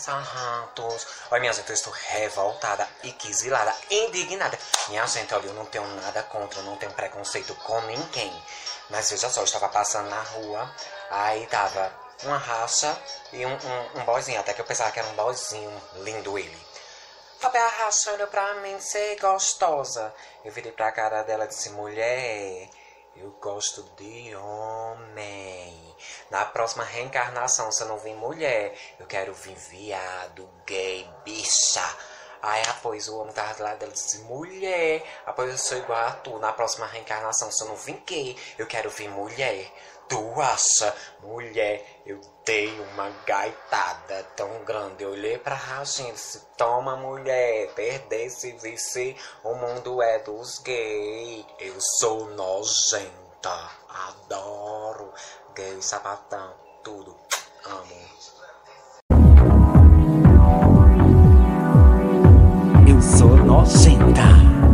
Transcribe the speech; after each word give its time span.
sarratos. 0.00 1.06
Olha, 1.30 1.40
minha 1.40 1.52
gente, 1.52 1.68
eu 1.68 1.74
estou 1.74 1.92
revoltada, 1.92 2.88
exilada, 3.28 3.74
indignada. 3.90 4.58
Minha 4.88 5.06
gente, 5.06 5.32
olha, 5.34 5.46
eu 5.46 5.54
não 5.54 5.66
tenho 5.66 5.86
nada 6.02 6.22
contra, 6.24 6.62
não 6.62 6.76
tenho 6.76 6.92
preconceito 6.92 7.54
com 7.54 7.80
ninguém. 7.82 8.32
Mas 8.88 9.10
veja 9.10 9.28
só, 9.28 9.40
eu 9.40 9.44
estava 9.44 9.68
passando 9.68 10.08
na 10.08 10.20
rua, 10.20 10.74
aí 11.10 11.46
tava 11.46 11.92
uma 12.24 12.36
racha 12.36 12.96
e 13.32 13.46
um, 13.46 13.52
um, 13.52 14.00
um 14.00 14.04
boyzinho, 14.04 14.40
até 14.40 14.52
que 14.52 14.60
eu 14.60 14.64
pensava 14.64 14.90
que 14.90 14.98
era 14.98 15.08
um 15.08 15.14
boyzinho, 15.14 15.82
lindo 15.96 16.38
ele. 16.38 16.58
Tava 17.40 17.58
arrastando 17.58 18.26
pra 18.26 18.54
mim 18.54 18.78
ser 18.80 19.18
gostosa. 19.18 20.12
Eu 20.44 20.52
virei 20.52 20.72
pra 20.72 20.92
cara 20.92 21.22
dela 21.22 21.44
e 21.44 21.48
disse, 21.48 21.70
mulher, 21.70 22.68
eu 23.16 23.30
gosto 23.40 23.82
de 23.96 24.34
homem. 24.34 24.99
Na 26.30 26.44
próxima 26.44 26.84
reencarnação, 26.84 27.72
se 27.72 27.82
eu 27.82 27.88
não 27.88 27.98
vir 27.98 28.14
mulher, 28.14 28.72
eu 29.00 29.06
quero 29.06 29.34
vir 29.34 29.56
viado, 29.56 30.48
gay, 30.64 31.08
bicha. 31.24 31.96
Aí 32.40 32.62
após 32.68 33.08
o 33.08 33.18
homem 33.18 33.34
tava 33.34 33.54
do 33.54 33.62
lado 33.64 33.78
dela 33.78 33.92
disse, 33.92 34.18
mulher, 34.20 35.02
após 35.26 35.50
eu 35.50 35.58
sou 35.58 35.76
igual 35.76 36.06
a 36.06 36.12
tu. 36.12 36.38
Na 36.38 36.52
próxima 36.52 36.86
reencarnação, 36.86 37.50
se 37.50 37.62
eu 37.62 37.68
não 37.68 37.76
vir 37.76 38.02
gay, 38.06 38.36
eu 38.56 38.66
quero 38.66 38.88
vir 38.90 39.10
mulher. 39.10 39.70
Tu 40.08 40.40
acha, 40.40 40.96
mulher, 41.20 41.84
eu 42.06 42.20
dei 42.44 42.68
uma 42.80 43.10
gaitada 43.26 44.24
tão 44.36 44.64
grande. 44.64 45.04
Eu 45.04 45.10
olhei 45.10 45.38
pra 45.38 45.54
Rajinha 45.54 46.10
e 46.10 46.12
disse, 46.12 46.40
toma 46.56 46.96
mulher, 46.96 47.72
perdesse, 47.74 48.52
vice, 48.52 49.16
o 49.44 49.54
mundo 49.54 50.00
é 50.02 50.20
dos 50.20 50.58
gays. 50.60 51.44
Eu 51.58 51.74
sou 51.98 52.26
nojenta, 52.30 53.70
adoro 53.88 54.59
gay, 55.60 55.82
sapatão, 55.82 56.54
tudo. 56.82 57.14
Amo. 57.66 58.00
Eu 62.88 63.02
sou 63.02 63.36
nojenta. 63.36 64.69